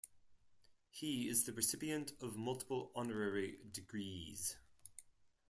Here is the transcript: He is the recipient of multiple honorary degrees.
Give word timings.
He 0.89 1.27
is 1.29 1.43
the 1.43 1.53
recipient 1.53 2.13
of 2.21 2.35
multiple 2.35 2.91
honorary 2.95 3.59
degrees. 3.71 4.55